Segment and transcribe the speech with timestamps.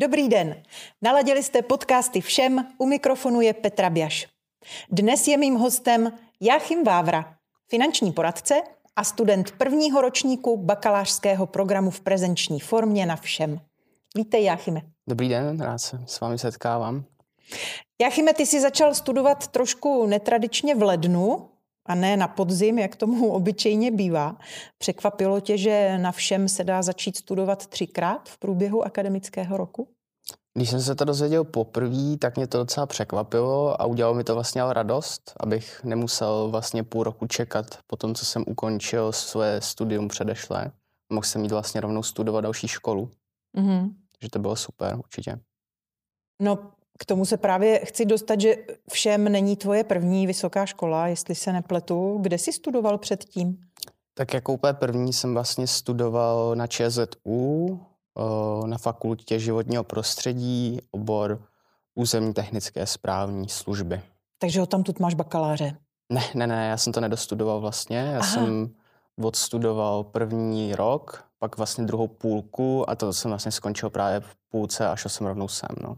[0.00, 0.62] Dobrý den.
[1.02, 4.28] Naladili jste podcasty všem, u mikrofonu je Petra Běž.
[4.90, 7.34] Dnes je mým hostem Jáchym Vávra,
[7.68, 8.62] finanční poradce
[8.96, 13.60] a student prvního ročníku bakalářského programu v prezenční formě na všem.
[14.16, 14.82] Vítej, Jáchyme.
[15.08, 17.04] Dobrý den, rád se s vámi setkávám.
[18.00, 21.48] Jáchyme, ty jsi začal studovat trošku netradičně v lednu,
[21.86, 24.36] a ne na podzim, jak tomu obyčejně bývá.
[24.78, 29.88] Překvapilo tě, že na všem se dá začít studovat třikrát v průběhu akademického roku?
[30.54, 34.34] Když jsem se to dozvěděl poprvé, tak mě to docela překvapilo a udělalo mi to
[34.34, 39.60] vlastně ale radost, abych nemusel vlastně půl roku čekat po tom, co jsem ukončil své
[39.60, 40.72] studium předešlé.
[41.12, 43.10] Mohl jsem jít vlastně rovnou studovat další školu.
[43.56, 43.90] Mm-hmm.
[44.18, 45.40] Takže to bylo super, určitě.
[46.42, 46.58] No,
[47.00, 48.56] k tomu se právě chci dostat, že
[48.92, 52.18] všem není tvoje první vysoká škola, jestli se nepletu.
[52.20, 53.58] Kde jsi studoval předtím?
[54.14, 57.80] Tak jako úplně první jsem vlastně studoval na ČZU,
[58.66, 61.42] na fakultě životního prostředí, obor
[61.94, 64.00] územní technické správní služby.
[64.38, 65.76] Takže ho tam tu máš bakaláře?
[66.12, 67.98] Ne, ne, ne, já jsem to nedostudoval vlastně.
[67.98, 68.32] Já Aha.
[68.32, 68.70] jsem
[69.22, 74.88] odstudoval první rok, pak vlastně druhou půlku a to jsem vlastně skončil právě v půlce
[74.88, 75.96] a šel jsem rovnou sem, no.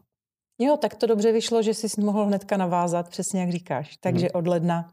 [0.65, 3.97] Jo, tak to dobře vyšlo, že jsi mohl hnedka navázat, přesně jak říkáš.
[3.97, 4.31] Takže hmm.
[4.35, 4.89] od ledna,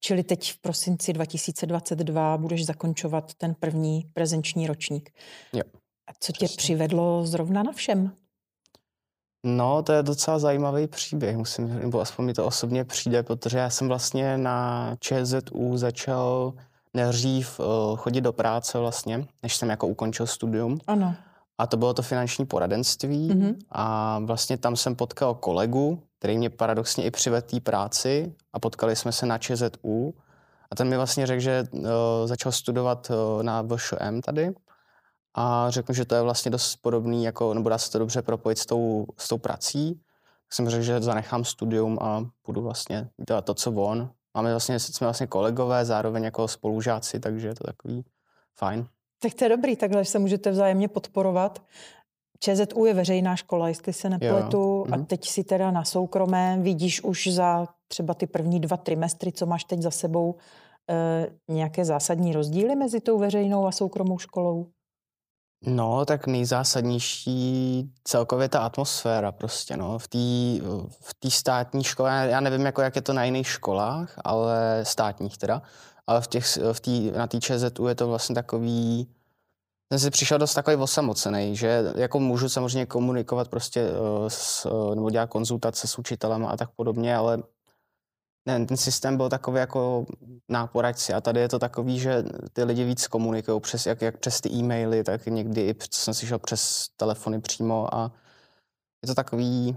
[0.00, 5.10] čili teď v prosinci 2022 budeš zakončovat ten první prezenční ročník.
[5.52, 5.62] Jo.
[6.06, 6.56] A co tě přesně.
[6.56, 8.12] přivedlo zrovna na všem?
[9.44, 13.70] No, to je docela zajímavý příběh, musím, nebo aspoň mi to osobně přijde, protože já
[13.70, 16.52] jsem vlastně na ČZU začal
[16.94, 20.78] nejdřív uh, chodit do práce vlastně, než jsem jako ukončil studium.
[20.86, 21.14] Ano.
[21.58, 23.56] A to bylo to finanční poradenství mm-hmm.
[23.70, 28.96] a vlastně tam jsem potkal kolegu, který mě paradoxně i přivedl té práci a potkali
[28.96, 30.14] jsme se na ČZU
[30.70, 31.80] a ten mi vlastně řekl, že uh,
[32.24, 34.54] začal studovat uh, na VŠM tady
[35.34, 38.58] a řekl, že to je vlastně dost podobný, jako, nebo dá se to dobře propojit
[38.58, 39.94] s tou, s tou prací.
[39.94, 44.10] Tak jsem řekl, že zanechám studium a budu vlastně dělat to, co on.
[44.34, 48.04] Máme vlastně, jsme vlastně kolegové, zároveň jako spolužáci, takže je to takový
[48.54, 48.86] fajn.
[49.18, 51.62] Tak to je dobrý, takhle se můžete vzájemně podporovat.
[52.40, 54.86] ČZU je veřejná škola, jestli se nepletu, jo.
[54.92, 55.06] a mhm.
[55.06, 59.64] teď si teda na soukromé, vidíš už za třeba ty první dva trimestry, co máš
[59.64, 60.34] teď za sebou,
[60.90, 64.66] e, nějaké zásadní rozdíly mezi tou veřejnou a soukromou školou?
[65.66, 69.98] No, tak nejzásadnější celkově ta atmosféra prostě, no.
[69.98, 70.18] V té
[71.00, 75.62] v státní škole, já nevím, jako jak je to na jiných školách, ale státních teda,
[76.08, 79.08] ale v těch, v tý, na té ČZU je to vlastně takový,
[79.92, 84.94] jsem si přišel dost takový osamocený, že jako můžu samozřejmě komunikovat prostě uh, s, uh,
[84.94, 87.42] nebo dělat konzultace s učitelem a tak podobně, ale
[88.46, 90.06] ne, ten systém byl takový jako
[90.48, 94.40] náporadci a tady je to takový, že ty lidi víc komunikují přes, jak, jak přes
[94.40, 98.12] ty e-maily, tak někdy i jsem si šel přes telefony přímo a
[99.02, 99.76] je to takový,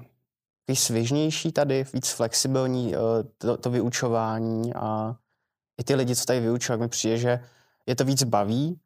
[0.65, 3.01] takový svěžnější tady, víc flexibilní uh,
[3.37, 5.15] to, to vyučování a
[5.81, 7.43] i ty lidi, co tady vyučují, mi přijde, že
[7.87, 8.79] je to víc baví,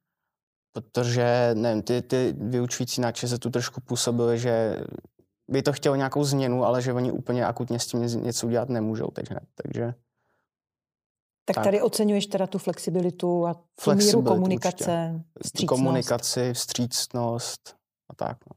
[0.71, 4.83] protože nevím, ty, ty vyučující na ČESE tu trošku působily, že
[5.51, 9.07] by to chtělo nějakou změnu, ale že oni úplně akutně s tím něco udělat nemůžou
[9.07, 9.93] teď hned, takže...
[11.45, 15.79] Tak, tak tady oceňuješ teda tu flexibilitu a tu míru komunikace, vstřícnost.
[15.79, 17.75] Komunikaci, vstřícnost
[18.09, 18.37] a tak.
[18.49, 18.55] No.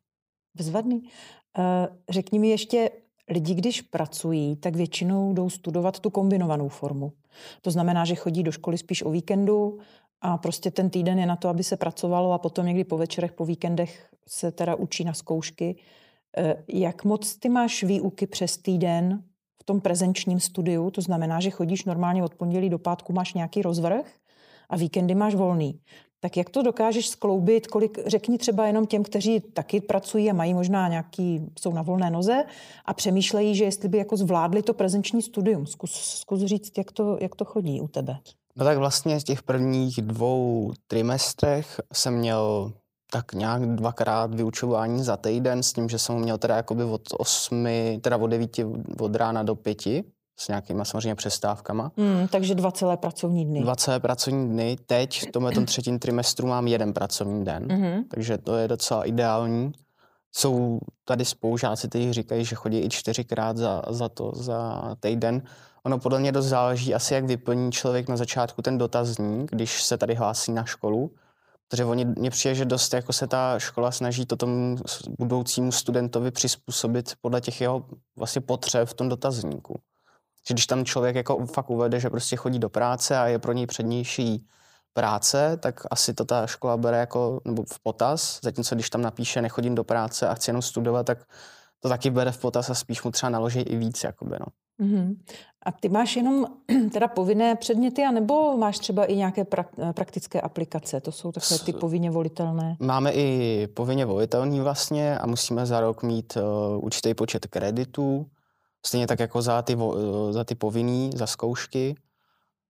[0.54, 1.02] Bezvadný.
[1.02, 2.90] Uh, řekni mi ještě,
[3.30, 7.12] lidi, když pracují, tak většinou jdou studovat tu kombinovanou formu.
[7.62, 9.78] To znamená, že chodí do školy spíš o víkendu
[10.20, 13.32] a prostě ten týden je na to, aby se pracovalo a potom někdy po večerech,
[13.32, 15.76] po víkendech se teda učí na zkoušky.
[16.36, 19.22] Eh, jak moc ty máš výuky přes týden
[19.60, 20.90] v tom prezenčním studiu?
[20.90, 24.12] To znamená, že chodíš normálně od pondělí do pátku, máš nějaký rozvrh
[24.68, 25.80] a víkendy máš volný.
[26.20, 27.66] Tak jak to dokážeš skloubit?
[27.66, 32.10] Kolik, řekni třeba jenom těm, kteří taky pracují a mají možná nějaký, jsou na volné
[32.10, 32.44] noze
[32.84, 35.66] a přemýšlejí, že jestli by jako zvládli to prezenční studium.
[35.66, 38.18] Zkus, zkus říct, jak to, jak to chodí u tebe.
[38.56, 42.72] No tak vlastně z těch prvních dvou trimestrech jsem měl
[43.12, 48.00] tak nějak dvakrát vyučování za týden s tím, že jsem měl teda jakoby od osmi,
[48.02, 48.64] teda od devíti
[49.00, 50.04] od rána do pěti
[50.40, 51.92] s nějakýma samozřejmě přestávkama.
[51.96, 53.60] Mm, takže dva celé pracovní dny.
[53.60, 54.76] Dva celé pracovní dny.
[54.86, 58.04] Teď v tomhle třetím trimestru mám jeden pracovní den, mm-hmm.
[58.10, 59.72] takže to je docela ideální.
[60.32, 65.42] Jsou tady spolužáci, kteří říkají, že chodí i čtyřikrát za, za to, za týden.
[65.82, 69.98] Ono podle mě dost záleží asi, jak vyplní člověk na začátku ten dotazník, když se
[69.98, 71.10] tady hlásí na školu.
[71.68, 74.76] Protože oni, mně přijde, že dost jako se ta škola snaží to tomu
[75.18, 77.84] budoucímu studentovi přizpůsobit podle těch jeho
[78.16, 79.80] vlastně potřeb v tom dotazníku.
[80.48, 83.52] Že když tam člověk jako fakt uvede, že prostě chodí do práce a je pro
[83.52, 84.46] něj přednější
[84.92, 89.42] práce, tak asi to ta škola bere jako nebo v potaz, zatímco když tam napíše
[89.42, 91.18] nechodím do práce a chci jenom studovat, tak
[91.80, 94.04] to taky bere v potaz a spíš mu třeba naloží i víc.
[94.04, 94.46] Jakoby, no.
[94.86, 95.16] Mm-hmm.
[95.66, 96.46] A ty máš jenom
[96.92, 101.00] teda povinné předměty, anebo máš třeba i nějaké pra- praktické aplikace?
[101.00, 102.76] To jsou takové ty povinně volitelné.
[102.80, 108.26] Máme i povinně volitelný vlastně a musíme za rok mít uh, určitý počet kreditů,
[108.86, 111.94] stejně tak jako za ty, uh, za ty povinný, za zkoušky.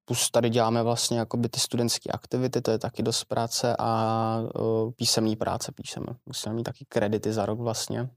[0.04, 4.92] Plus tady děláme vlastně jakoby ty studentské aktivity, to je taky dost práce a uh,
[4.96, 6.06] písemný práce píšeme.
[6.26, 8.10] Musíme mít taky kredity za rok vlastně.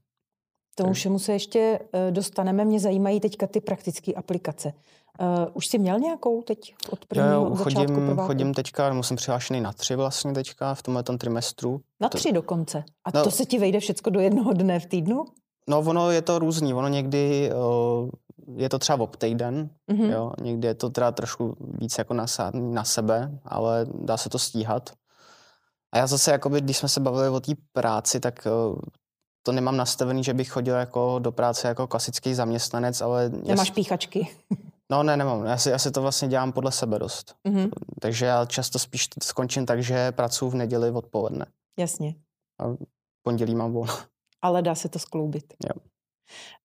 [0.74, 1.78] Tomu všemu se ještě
[2.10, 2.64] dostaneme.
[2.64, 4.72] Mě zajímají teďka ty praktické aplikace.
[5.20, 9.72] Uh, už jsi měl nějakou teď od prvního jo, chodím, chodím teďka, musím přihlášený na
[9.72, 11.80] tři vlastně teďka v tomhle trimestru.
[12.00, 12.84] Na tři to, dokonce?
[13.04, 15.24] A no, to se ti vejde všecko do jednoho dne v týdnu?
[15.68, 18.10] No ono je to různý, ono někdy uh,
[18.56, 20.10] je to třeba ob týden, mm-hmm.
[20.10, 24.38] jo, někdy je to teda trošku víc jako na, na sebe, ale dá se to
[24.38, 24.90] stíhat.
[25.92, 28.78] A já zase, jakoby, když jsme se bavili o té práci, tak uh,
[29.42, 33.28] to nemám nastavený, že bych chodil jako do práce jako klasický zaměstnanec, ale...
[33.28, 33.74] Nemáš já...
[33.74, 34.28] píchačky.
[34.90, 35.44] No ne, nemám.
[35.44, 37.34] Já si, já si to vlastně dělám podle sebe dost.
[37.48, 37.70] Mm-hmm.
[38.00, 41.46] Takže já často spíš skončím tak, že pracuji v neděli odpoledne.
[41.78, 42.14] Jasně.
[42.60, 42.64] A
[43.22, 43.92] pondělí mám volno.
[44.42, 45.54] Ale dá se to skloubit.
[45.64, 45.82] Jo.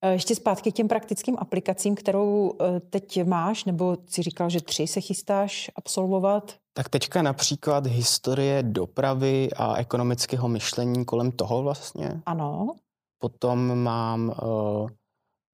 [0.01, 4.62] E, ještě zpátky k těm praktickým aplikacím, kterou e, teď máš, nebo si říkal, že
[4.62, 6.56] tři se chystáš absolvovat?
[6.74, 12.21] Tak teďka například historie dopravy a ekonomického myšlení kolem toho vlastně.
[12.25, 12.75] Ano.
[13.19, 14.89] Potom mám, uh,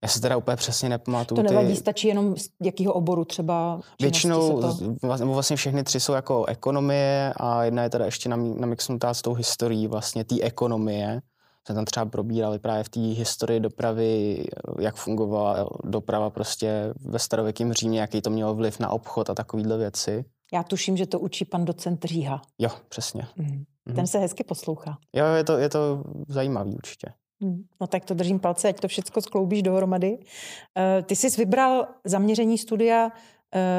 [0.04, 1.42] já si teda úplně přesně nepamatuju.
[1.42, 1.76] To nevadí, ty...
[1.76, 3.80] stačí jenom z jakého oboru třeba?
[4.00, 4.74] Většinou, to...
[5.02, 9.34] vlastně, vlastně všechny tři jsou jako ekonomie a jedna je teda ještě namixnutá s tou
[9.34, 11.20] historií vlastně té ekonomie
[11.66, 14.44] jsme tam třeba probírali právě v té historii dopravy,
[14.80, 19.78] jak fungovala doprava prostě ve starověkém Římě, jaký to mělo vliv na obchod a takovéhle
[19.78, 20.24] věci.
[20.52, 22.42] Já tuším, že to učí pan docent Říha.
[22.58, 23.26] Jo, přesně.
[23.36, 23.64] Mm.
[23.94, 24.98] Ten se hezky poslouchá.
[25.12, 27.12] Jo, je to, je to zajímavý určitě.
[27.40, 27.64] Mm.
[27.80, 30.18] No tak to držím palce, ať to všechno skloubíš dohromady.
[30.18, 33.10] Uh, ty jsi vybral zaměření studia uh,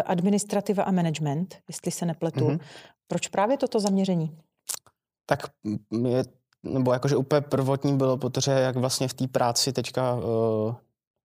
[0.05, 2.47] administrativa a management, jestli se nepletu.
[2.47, 2.59] Mm-hmm.
[3.07, 4.37] Proč právě toto zaměření?
[5.25, 5.39] Tak
[6.07, 6.23] je
[6.63, 10.75] nebo jakože úplně prvotní bylo, protože jak vlastně v té práci teďka, uh,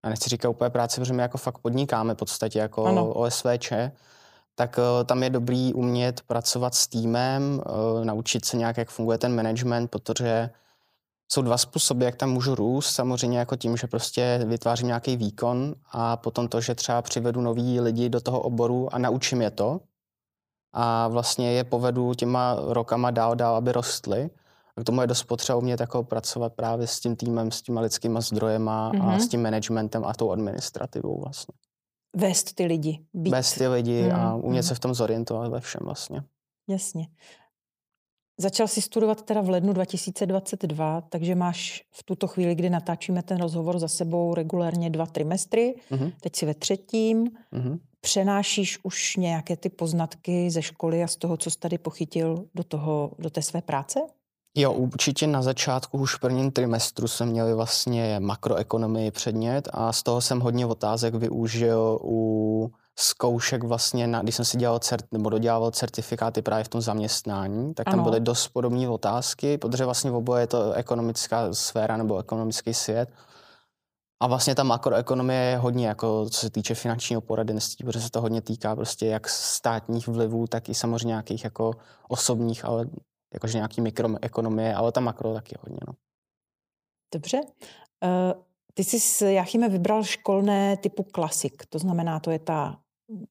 [0.04, 3.12] já nechci říkat úplně práci, protože my jako fakt podnikáme v podstatě jako ano.
[3.12, 3.72] OSVČ,
[4.54, 9.18] tak uh, tam je dobrý umět pracovat s týmem, uh, naučit se nějak, jak funguje
[9.18, 10.50] ten management, protože
[11.32, 12.90] jsou dva způsoby, jak tam můžu růst.
[12.90, 17.80] Samozřejmě jako tím, že prostě vytvářím nějaký výkon a potom to, že třeba přivedu nový
[17.80, 19.80] lidi do toho oboru a naučím je to
[20.72, 24.30] a vlastně je povedu těma rokama dál, dál, aby rostly.
[24.76, 27.80] A k tomu je dost potřeba umět jako pracovat právě s tím týmem, s těma
[27.80, 29.08] lidskými zdrojema mm-hmm.
[29.08, 31.54] a s tím managementem a tou administrativou vlastně.
[32.16, 33.00] Vést ty lidi.
[33.14, 33.30] Být.
[33.30, 34.68] Vést ty lidi mm, a umět mm.
[34.68, 36.22] se v tom zorientovat ve všem vlastně.
[36.68, 37.06] Jasně.
[38.40, 43.38] Začal si studovat teda v lednu 2022, takže máš v tuto chvíli, kdy natáčíme ten
[43.38, 45.74] rozhovor za sebou regulérně dva trimestry.
[45.90, 46.12] Mm-hmm.
[46.20, 47.26] Teď si ve třetím.
[47.52, 47.78] Mm-hmm.
[48.00, 52.64] Přenášíš už nějaké ty poznatky ze školy a z toho, co jsi tady pochytil do,
[52.64, 54.00] toho, do té své práce?
[54.56, 60.02] Jo, určitě na začátku už v prvním trimestru jsem měl vlastně makroekonomii předmět a z
[60.02, 65.30] toho jsem hodně otázek využil u zkoušek vlastně, na, když jsem si dělal cert, nebo
[65.30, 68.02] dodělával certifikáty právě v tom zaměstnání, tak tam ano.
[68.02, 73.08] byly dost podobné otázky, protože vlastně v oboje je to ekonomická sféra nebo ekonomický svět.
[74.20, 78.20] A vlastně ta makroekonomie je hodně, jako co se týče finančního poradenství, protože se to
[78.20, 81.72] hodně týká prostě jak státních vlivů, tak i samozřejmě nějakých jako
[82.08, 82.86] osobních, ale
[83.32, 85.78] jakože nějaký mikroekonomie, ale ta makro taky hodně.
[85.88, 85.94] No.
[87.14, 87.40] Dobře.
[87.40, 88.42] Uh,
[88.74, 92.78] ty jsi s Jachime vybral školné typu klasik, to znamená, to je ta,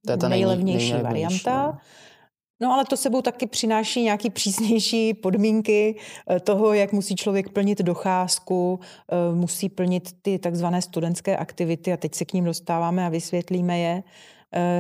[0.05, 1.67] to je ta nejlevnější, nejlevnější varianta.
[1.67, 1.77] No.
[2.63, 7.79] No ale to sebou taky přináší nějaký přísnější podmínky eh, toho, jak musí člověk plnit
[7.79, 8.79] docházku,
[9.12, 13.79] eh, musí plnit ty takzvané studentské aktivity a teď se k ním dostáváme a vysvětlíme
[13.79, 14.03] je.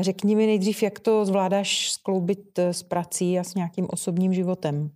[0.01, 4.91] Řekni mi nejdřív, jak to zvládáš skloubit s prací a s nějakým osobním životem.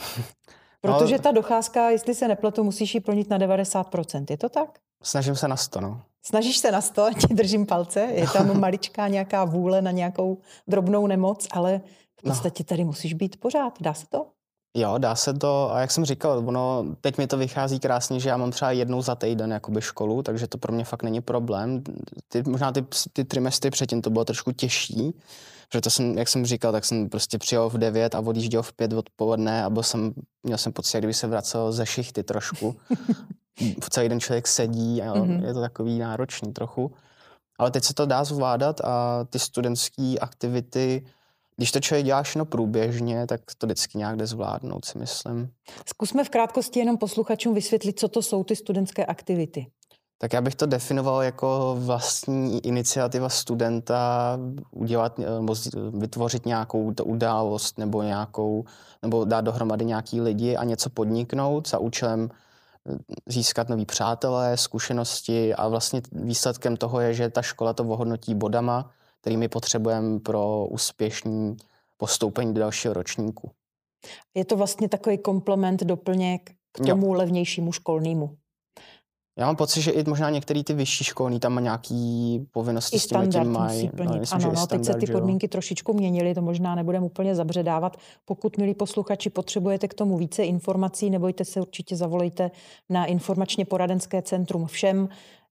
[0.80, 4.24] Protože ta docházka, jestli se nepletu, musíš ji plnit na 90%.
[4.30, 4.78] Je to tak?
[5.02, 6.02] Snažím se na 100, no.
[6.26, 8.00] Snažíš se na 100, ti držím palce.
[8.00, 10.38] Je tam maličká nějaká vůle na nějakou
[10.68, 11.80] drobnou nemoc, ale
[12.20, 12.30] v no.
[12.30, 13.82] podstatě tady musíš být pořád.
[13.82, 14.26] Dá se to?
[14.76, 15.72] Jo, dá se to.
[15.72, 19.02] A jak jsem říkal, ono, teď mi to vychází krásně, že já mám třeba jednou
[19.02, 21.82] za týden jakoby školu, takže to pro mě fakt není problém.
[22.28, 25.14] Ty, možná ty, ty trimestry předtím to bylo trošku těžší,
[25.68, 28.72] Protože to jsem, jak jsem říkal, tak jsem prostě přijel v 9 a odjížděl v
[28.72, 32.76] 5 odpoledne a byl jsem, měl jsem pocit, kdyby se vracel ze šichty trošku.
[33.84, 35.44] v celý den člověk sedí a mm-hmm.
[35.44, 36.92] je to takový náročný trochu.
[37.58, 41.02] Ale teď se to dá zvládat a ty studentské aktivity
[41.56, 45.50] když to člověk dělá všechno průběžně, tak to vždycky nějak jde zvládnout, si myslím.
[45.86, 49.66] Zkusme v krátkosti jenom posluchačům vysvětlit, co to jsou ty studentské aktivity.
[50.18, 54.38] Tak já bych to definoval jako vlastní iniciativa studenta
[54.70, 55.54] udělat, nebo
[55.90, 58.64] vytvořit nějakou událost nebo nějakou,
[59.02, 62.30] nebo dát dohromady nějaký lidi a něco podniknout za účelem
[62.88, 62.96] eh,
[63.26, 68.90] získat nový přátelé, zkušenosti a vlastně výsledkem toho je, že ta škola to ohodnotí bodama,
[69.20, 71.56] kterými potřebujeme pro úspěšný
[71.96, 73.50] postoupení do dalšího ročníku.
[74.34, 77.12] Je to vlastně takový komplement, doplněk k tomu jo.
[77.12, 78.36] levnějšímu školnímu.
[79.38, 83.00] Já mám pocit, že i možná některé ty vyšší školní tam má nějaký povinnosti I
[83.00, 83.90] s tím, tím mají.
[84.04, 87.34] No, myslím, ano, no, standard, teď se ty podmínky trošičku měnily, to možná nebudeme úplně
[87.34, 87.96] zabředávat.
[88.24, 92.50] Pokud, milí posluchači, potřebujete k tomu více informací, nebojte se, určitě zavolejte
[92.88, 95.08] na informačně poradenské centrum všem.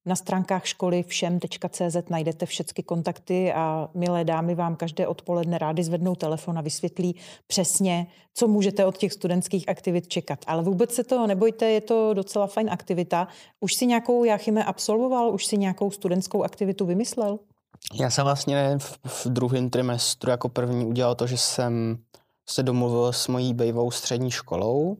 [0.07, 6.15] Na stránkách školy všem.cz najdete všechny kontakty a milé dámy vám každé odpoledne rády zvednou
[6.15, 7.15] telefon a vysvětlí
[7.47, 10.39] přesně, co můžete od těch studentských aktivit čekat.
[10.47, 13.27] Ale vůbec se toho nebojte, je to docela fajn aktivita.
[13.59, 15.33] Už si nějakou, Jáchyme, absolvoval?
[15.33, 17.39] Už si nějakou studentskou aktivitu vymyslel?
[17.93, 21.97] Já jsem vlastně v, v druhém trimestru jako první udělal to, že jsem
[22.49, 24.97] se domluvil s mojí bývalou střední školou,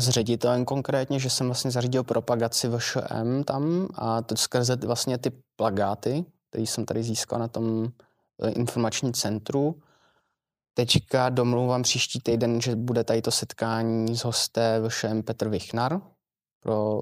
[0.00, 5.32] s ředitelem konkrétně, že jsem vlastně zařídil propagaci VŠM tam a to skrze vlastně ty
[5.56, 7.88] plagáty, které jsem tady získal na tom
[8.42, 9.80] eh, informačním centru.
[10.74, 16.00] Teďka domluvám příští týden, že bude tady to setkání s hosté VŠM Petr Vichnar
[16.62, 17.00] pro,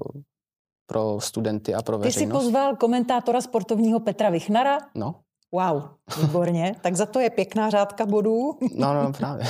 [0.85, 2.15] pro studenty a pro veřejnost.
[2.15, 4.77] Ty jsi pozval komentátora sportovního Petra Vichnara?
[4.95, 5.24] No.
[5.55, 5.83] Wow,
[6.21, 6.75] výborně.
[6.81, 8.57] tak za to je pěkná řádka bodů.
[8.75, 9.45] no, no, právě.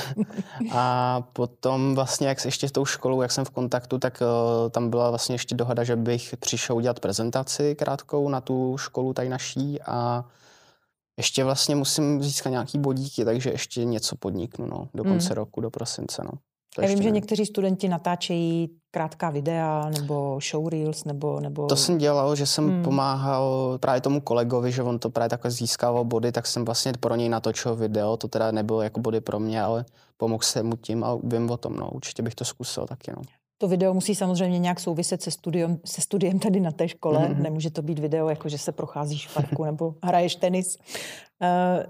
[0.71, 4.89] A potom vlastně, jak ještě s tou školou, jak jsem v kontaktu, tak uh, tam
[4.89, 9.81] byla vlastně ještě dohoda, že bych přišel udělat prezentaci krátkou na tu školu tady naší
[9.81, 10.25] a
[11.17, 15.35] ještě vlastně musím získat nějaký bodíky, takže ještě něco podniknu, no, do konce mm.
[15.35, 16.31] roku, do prosince, no.
[16.75, 21.39] To Já vím, že někteří studenti natáčejí krátká videa nebo showreels nebo...
[21.39, 21.67] nebo...
[21.67, 22.84] To jsem dělal, že jsem hmm.
[22.84, 27.15] pomáhal právě tomu kolegovi, že on to právě takhle získával body, tak jsem vlastně pro
[27.15, 29.86] něj natočil video, to teda nebylo jako body pro mě, ale
[30.17, 33.22] pomohl jsem mu tím a vím o tom, no, určitě bych to zkusil taky, no.
[33.58, 37.20] To video musí samozřejmě nějak souviset se studiem, se studiem tady na té škole.
[37.20, 37.41] Mm-hmm.
[37.41, 40.77] Nemůže to být video, jako že se procházíš v parku nebo hraješ tenis.
[40.77, 41.84] Uh,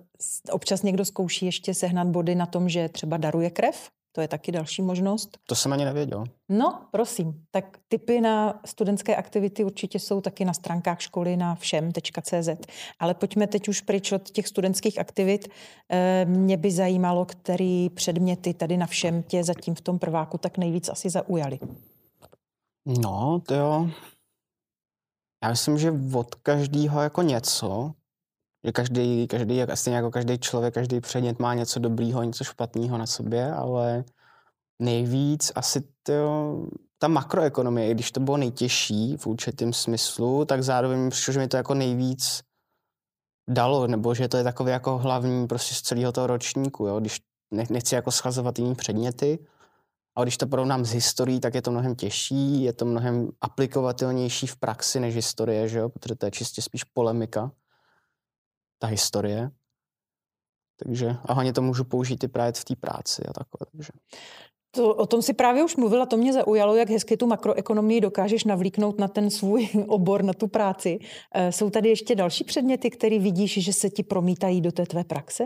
[0.51, 4.51] občas někdo zkouší ještě sehnat body na tom, že třeba daruje krev to je taky
[4.51, 5.37] další možnost.
[5.45, 6.23] To jsem ani nevěděl.
[6.49, 7.45] No, prosím.
[7.51, 12.49] Tak typy na studentské aktivity určitě jsou taky na stránkách školy na všem.cz.
[12.99, 15.47] Ale pojďme teď už pryč od těch studentských aktivit.
[15.89, 20.57] Eh, mě by zajímalo, který předměty tady na všem tě zatím v tom prváku tak
[20.57, 21.59] nejvíc asi zaujaly.
[22.85, 23.89] No, to jo.
[25.43, 27.91] Já myslím, že od každého jako něco,
[28.65, 33.05] že každý, každý, stejně jako každý člověk, každý předmět má něco dobrýho, něco špatného na
[33.05, 34.03] sobě, ale
[34.79, 36.59] nejvíc asi to,
[36.97, 41.57] ta makroekonomie, když to bylo nejtěžší v určitém smyslu, tak zároveň přišlo, že mi to
[41.57, 42.41] jako nejvíc
[43.49, 46.99] dalo, nebo že to je takový jako hlavní prostě z celého toho ročníku, jo?
[46.99, 47.19] když
[47.51, 49.39] nechci jako schazovat jiný předměty,
[50.15, 54.47] ale když to porovnám s historií, tak je to mnohem těžší, je to mnohem aplikovatelnější
[54.47, 55.89] v praxi než historie, že jo?
[55.89, 57.51] protože to je čistě spíš polemika
[58.79, 59.51] ta historie.
[60.83, 63.65] Takže a hlavně to můžu použít i právě v té práci a takové.
[63.71, 63.89] Takže.
[64.75, 68.43] To, o tom si právě už mluvila, to mě zaujalo, jak hezky tu makroekonomii dokážeš
[68.43, 70.99] navlíknout na ten svůj obor, na tu práci.
[71.35, 75.03] E, jsou tady ještě další předměty, které vidíš, že se ti promítají do té tvé
[75.03, 75.43] praxe?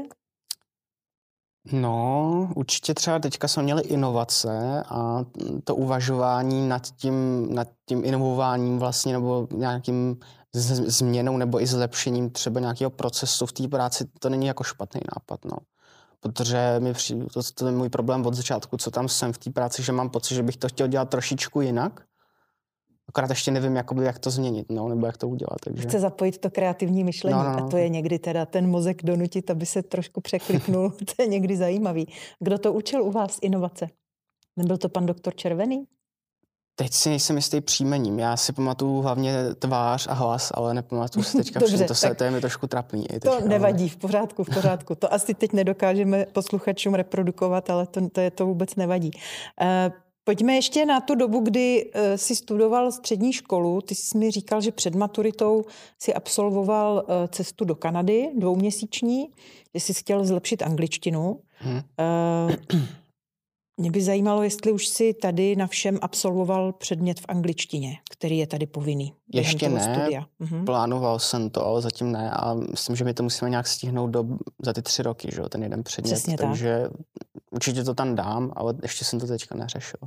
[1.72, 5.26] No, určitě třeba teďka jsme měli inovace a
[5.64, 10.20] to uvažování nad tím, nad tím inovováním vlastně nebo nějakým
[10.54, 15.46] změnou nebo i zlepšením třeba nějakého procesu v té práci, to není jako špatný nápad,
[15.46, 15.58] no.
[16.20, 19.52] Protože mi přijde, to, to je můj problém od začátku, co tam jsem v té
[19.52, 22.04] práci, že mám pocit, že bych to chtěl dělat trošičku jinak,
[23.10, 25.58] akorát ještě nevím, jakoby, jak to změnit, no, nebo jak to udělat.
[25.64, 25.84] Takže...
[25.84, 27.66] Chce zapojit to kreativní myšlení no, no, no.
[27.66, 30.90] a to je někdy teda ten mozek donutit, aby se trošku překliknul.
[31.16, 32.14] to je někdy zajímavý.
[32.40, 33.90] Kdo to učil u vás inovace?
[34.58, 35.86] Nebyl to pan doktor Červený?
[36.80, 38.20] Teď si nejsem jistý příjmením.
[38.20, 42.24] Já si pamatuju hlavně tvář a hlas, ale nepamatuju si teďka Dobře, To, se, to
[42.24, 43.04] je mi trošku trapný.
[43.04, 44.96] Teďka, to nevadí, v pořádku, v pořádku.
[44.96, 49.12] To asi teď nedokážeme posluchačům reprodukovat, ale to, to, je, to vůbec nevadí.
[49.62, 49.94] Uh,
[50.24, 53.82] Pojďme ještě na tu dobu, kdy uh, si studoval střední školu.
[53.82, 55.66] Ty jsi mi říkal, že před maturitou
[56.02, 59.28] si absolvoval uh, cestu do Kanady, dvouměsíční,
[59.74, 61.40] že jsi chtěl zlepšit angličtinu.
[61.58, 61.76] Hmm.
[61.76, 62.80] Uh,
[63.80, 68.48] Mě by zajímalo, jestli už si tady na všem absolvoval předmět v angličtině, který je
[68.48, 69.14] tady povinný.
[69.34, 70.26] Ještě ne, studia.
[70.40, 70.66] Mhm.
[70.66, 74.26] plánoval jsem to, ale zatím ne a myslím, že my to musíme nějak stihnout do,
[74.66, 76.92] za ty tři roky, že ten jeden předmět, Přesně takže tak.
[77.52, 80.00] určitě to tam dám, ale ještě jsem to teďka neřešil.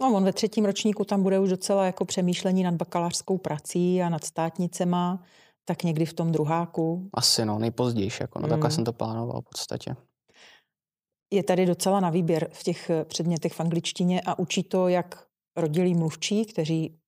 [0.00, 4.08] No, on ve třetím ročníku tam bude už docela jako přemýšlení nad bakalářskou prací a
[4.08, 5.22] nad státnicema,
[5.64, 7.10] tak někdy v tom druháku.
[7.14, 8.50] Asi no, nejpozdější, jako, no, mm.
[8.50, 9.96] takhle jsem to plánoval v podstatě.
[11.30, 15.26] Je tady docela na výběr v těch eh, předmětech v angličtině a učí to jak
[15.56, 16.98] rodilí mluvčí, kteří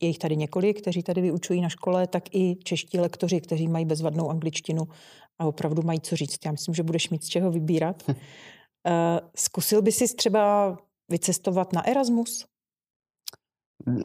[0.00, 3.84] je jich tady několik, kteří tady vyučují na škole, tak i čeští lektoři, kteří mají
[3.84, 4.88] bezvadnou angličtinu
[5.38, 6.38] a opravdu mají co říct.
[6.44, 8.02] Já myslím, že budeš mít z čeho vybírat.
[8.08, 8.14] Hm.
[9.36, 10.76] Zkusil by si třeba
[11.08, 12.46] vycestovat na Erasmus?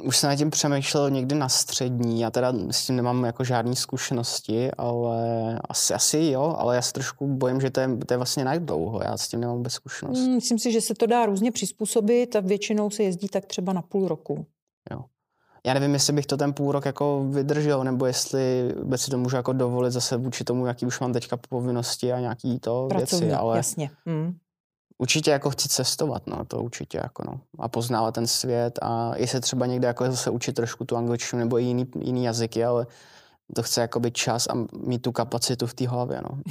[0.04, 3.76] Už jsem na tím přemýšlel někdy na střední, já teda s tím nemám jako žádné
[3.76, 8.18] zkušenosti, ale asi, asi jo, ale já se trošku bojím, že to je, to je
[8.18, 10.20] vlastně najít dlouho, já s tím nemám vůbec zkušenost.
[10.20, 13.74] Hmm, myslím si, že se to dá různě přizpůsobit a většinou se jezdí tak třeba
[13.74, 14.46] na půl roku.
[14.92, 15.04] Jo.
[15.66, 19.18] Já nevím, jestli bych to ten půl rok jako vydržel, nebo jestli vůbec si to
[19.18, 23.28] můžu jako dovolit zase vůči tomu, jaký už mám teďka povinnosti a nějaký to Pracovní,
[23.28, 23.92] věci, ale jasně.
[24.06, 24.38] Hmm.
[25.02, 27.40] Určitě jako chci cestovat, no, to určitě jako no.
[27.60, 31.40] A poznávat ten svět a i se třeba někde jako zase učit trošku tu angličtinu
[31.40, 32.88] nebo i jiný, jiný jazyky, ale
[33.56, 34.54] to chce jako být čas a
[34.86, 36.42] mít tu kapacitu v té hlavě, no.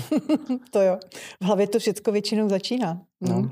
[0.71, 0.99] to jo.
[1.41, 3.01] V hlavě to všechno většinou začíná.
[3.21, 3.39] No.
[3.39, 3.51] Uh,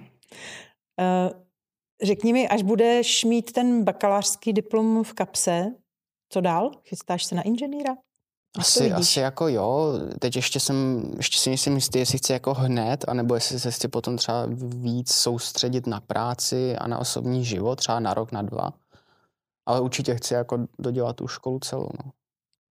[2.02, 5.66] řekni mi, až budeš mít ten bakalářský diplom v kapse,
[6.32, 6.70] co dál?
[6.88, 7.96] Chystáš se na inženýra?
[8.58, 9.92] Asi, asi jako jo.
[10.18, 13.88] Teď ještě jsem, ještě si nejsem jistý, jestli chci jako hned, anebo jestli se chci
[13.88, 18.72] potom třeba víc soustředit na práci a na osobní život, třeba na rok, na dva.
[19.66, 21.88] Ale určitě chci jako dodělat tu školu celou.
[22.04, 22.10] No.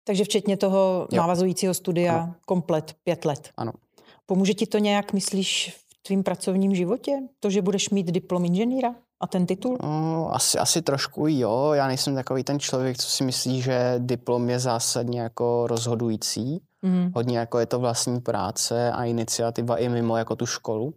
[0.04, 1.22] Takže včetně toho jo.
[1.22, 2.36] navazujícího studia ano.
[2.46, 3.50] komplet pět let.
[3.58, 3.72] Ano.
[4.26, 7.12] Pomůže ti to nějak, myslíš, v tvým pracovním životě?
[7.40, 8.96] To, že budeš mít diplom inženýra?
[9.24, 9.78] A ten titul?
[9.84, 11.72] No, asi, asi trošku jo.
[11.74, 16.64] Já nejsem takový ten člověk, co si myslí, že diplom je zásadně jako rozhodující.
[16.82, 17.12] Mm.
[17.16, 20.94] Hodně jako je to vlastní práce a iniciativa i mimo jako tu školu.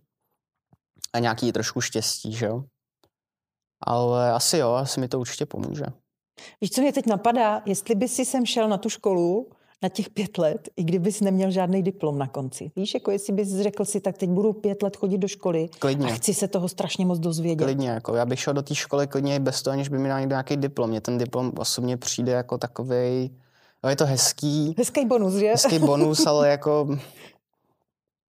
[1.12, 2.64] A nějaký trošku štěstí, že jo.
[3.80, 5.84] Ale asi jo, asi mi to určitě pomůže.
[6.60, 7.62] Víš, co mě teď napadá?
[7.66, 9.50] Jestli by si sem šel na tu školu
[9.82, 12.70] na těch pět let, i kdybys neměl žádný diplom na konci.
[12.76, 16.06] Víš, jako jestli bys řekl si, tak teď budu pět let chodit do školy klidně.
[16.06, 17.64] a chci se toho strašně moc dozvědět.
[17.64, 20.08] Klidně, jako já bych šel do té školy klidně i bez toho, aniž by mi
[20.08, 20.90] dal někdo nějaký diplom.
[20.90, 23.30] Mně ten diplom osobně přijde jako takový,
[23.84, 24.74] no je to hezký.
[24.78, 25.46] Hezký bonus, že?
[25.46, 26.88] Hezký bonus, ale jako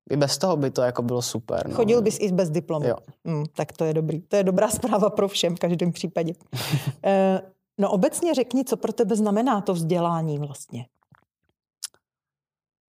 [0.10, 1.67] i bez toho by to jako bylo super.
[1.67, 1.75] No.
[1.75, 2.88] Chodil bys i bez diplomu.
[2.88, 2.95] Jo.
[3.25, 4.21] Hmm, tak to je dobrý.
[4.21, 6.33] To je dobrá zpráva pro všem v každém případě.
[7.03, 7.41] e,
[7.77, 10.86] no obecně řekni, co pro tebe znamená to vzdělání vlastně.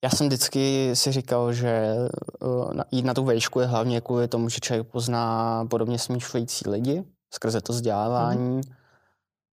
[0.08, 1.96] Já jsem vždycky si říkal, že
[2.42, 7.04] uh, jít na tu vejšku je hlavně kvůli tomu, že člověk pozná podobně smýšlející lidi
[7.34, 8.62] skrze to vzdělávání.
[8.62, 8.74] Mm-hmm.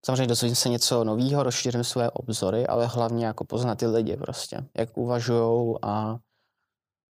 [0.06, 4.64] Samozřejmě dozvím se něco nového, rozšířím své obzory, ale hlavně jako poznat ty lidi prostě,
[4.78, 6.16] jak uvažují a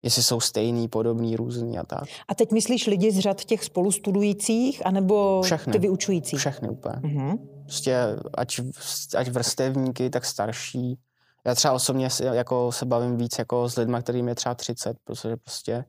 [0.02, 2.04] jestli jsou stejný, podobný, různý a tak.
[2.28, 5.72] A teď myslíš lidi z řad těch spolustudujících, anebo Všechny.
[5.72, 6.36] ty vyučující?
[6.36, 6.96] Všechny úplně.
[6.96, 7.38] Mm-hmm.
[7.62, 7.98] Prostě
[8.34, 8.60] ať,
[9.16, 10.98] ať vrstevníky, tak starší,
[11.46, 15.36] já třeba osobně jako se bavím víc jako s lidmi, kterým je třeba 30, protože
[15.36, 15.84] prostě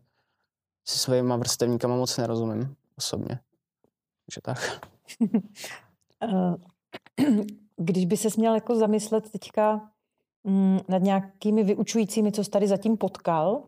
[0.87, 3.39] si svýma vrstevníkama moc nerozumím osobně.
[4.25, 4.81] Takže tak.
[6.23, 6.55] Eh,
[7.77, 9.91] když by se měl jako zamyslet teďka
[10.43, 13.63] mm, nad nějakými vyučujícími, co jsi tady zatím potkal,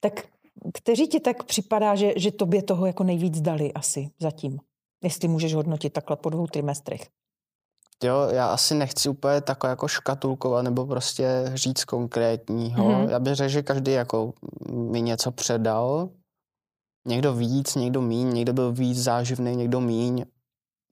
[0.00, 0.26] tak
[0.74, 4.58] kteří ti tak připadá, že, že tobě toho jako nejvíc dali asi zatím?
[5.02, 7.08] Jestli můžeš hodnotit takhle po dvou trimestrech.
[8.04, 12.84] Jo, já asi nechci úplně takhle jako škatulkovat nebo prostě říct konkrétního.
[12.84, 13.10] Mm-hmm.
[13.10, 14.32] Já bych řekl, že každý jako
[14.72, 16.08] mi něco předal.
[17.06, 20.24] Někdo víc, někdo míň, někdo byl víc záživný, někdo míň.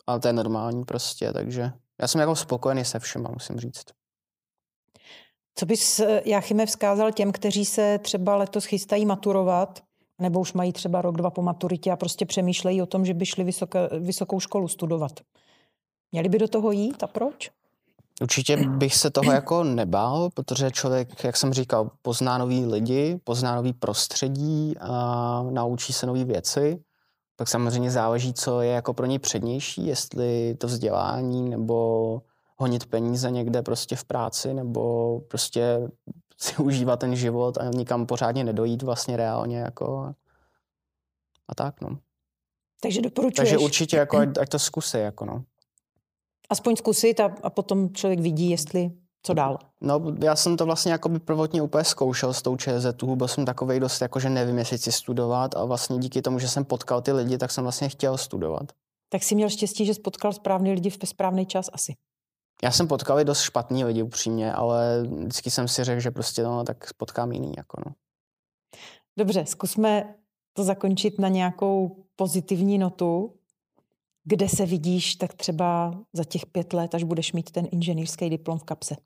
[0.06, 3.84] Ale to je normální prostě, takže já jsem jako spokojený se všema, musím říct.
[5.54, 9.82] Co bys, eh, Jachime, vzkázal těm, kteří se třeba letos chystají maturovat,
[10.20, 13.26] nebo už mají třeba rok, dva po maturitě a prostě přemýšlejí o tom, že by
[13.26, 15.20] šli vysoké, vysokou školu studovat?
[16.14, 17.50] Měli by do toho jít a proč?
[18.22, 23.54] Určitě bych se toho jako nebál, protože člověk, jak jsem říkal, pozná nový lidi, pozná
[23.54, 26.82] nový prostředí a naučí se nové věci.
[27.36, 32.22] Tak samozřejmě záleží, co je jako pro něj přednější, jestli to vzdělání nebo
[32.56, 35.90] honit peníze někde prostě v práci nebo prostě
[36.38, 40.14] si užívat ten život a nikam pořádně nedojít vlastně reálně jako
[41.48, 41.98] a tak no.
[42.82, 43.50] Takže doporučuješ.
[43.50, 45.44] Takže určitě jako ať, ať to zkusí jako no
[46.50, 48.90] aspoň zkusit a, a potom člověk vidí, jestli
[49.22, 49.58] co dál.
[49.80, 53.44] No, já jsem to vlastně jako by prvotně úplně zkoušel s tou ČZ, byl jsem
[53.44, 57.02] takovej dost, jako že nevím, jestli chci studovat a vlastně díky tomu, že jsem potkal
[57.02, 58.72] ty lidi, tak jsem vlastně chtěl studovat.
[59.08, 61.94] Tak si měl štěstí, že spotkal správný lidi ve správný čas asi.
[62.62, 66.42] Já jsem potkal i dost špatný lidi upřímně, ale vždycky jsem si řekl, že prostě
[66.42, 67.52] no, tak potkám jiný.
[67.56, 67.92] Jako no.
[69.18, 70.14] Dobře, zkusme
[70.52, 73.34] to zakončit na nějakou pozitivní notu.
[74.24, 78.58] Kde se vidíš tak třeba za těch pět let, až budeš mít ten inženýrský diplom
[78.58, 78.96] v kapse?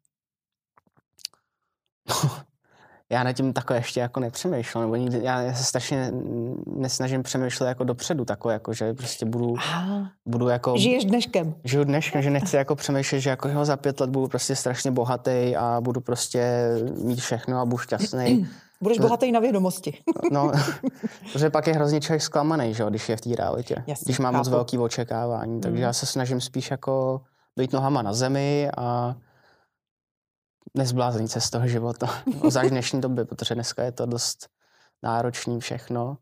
[3.10, 6.12] já nad tím takhle ještě jako nepřemýšlel, nebo nikdy, já se strašně
[6.66, 10.10] nesnažím přemýšlet jako dopředu, takové jako, že prostě budu, Aha.
[10.26, 10.76] budu jako...
[10.76, 11.54] Žiješ dneškem.
[11.64, 14.90] Žiju dneškem, že nechci jako přemýšlet, že jako jo, za pět let budu prostě strašně
[14.90, 16.70] bohatý a budu prostě
[17.04, 18.48] mít všechno a budu šťastný.
[18.82, 19.98] Budeš bohatý na vědomosti.
[20.32, 20.52] no,
[21.32, 23.84] protože pak je hrozně člověk zklamaný, že když je v té realitě.
[23.86, 25.60] Jasně, když má moc velký očekávání.
[25.60, 25.82] Takže mm.
[25.82, 27.20] já se snažím spíš jako
[27.56, 29.16] být nohama na zemi a
[30.74, 32.06] nezbláznit se z toho života.
[32.48, 34.48] Zvlášť dnešní doby, protože dneska je to dost
[35.02, 36.16] náročný všechno.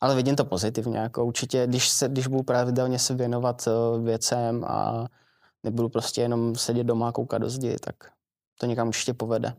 [0.00, 0.98] Ale vidím to pozitivně.
[0.98, 5.06] Jako určitě, když, se, když budu pravidelně se věnovat eh, věcem a
[5.64, 7.94] nebudu prostě jenom sedět doma a koukat do zdi, tak
[8.60, 9.54] to někam určitě povede.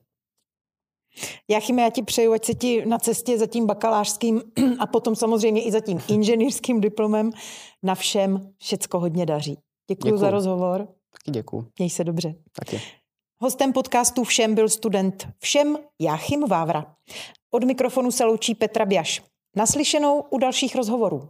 [1.48, 4.42] Jachime, já ti přeju, ať se ti na cestě za tím bakalářským
[4.80, 7.32] a potom samozřejmě i za tím inženýrským diplomem
[7.84, 9.58] na všem všecko hodně daří.
[9.90, 10.88] Děkuji za rozhovor.
[11.12, 11.66] Taky děkuji.
[11.80, 12.36] Měj se dobře.
[12.52, 12.82] Taky.
[13.42, 16.96] Hostem podcastu Všem byl student Všem Jáchym Vávra.
[17.52, 19.24] Od mikrofonu se loučí Petra Běš.
[19.56, 21.30] Naslyšenou u dalších rozhovorů.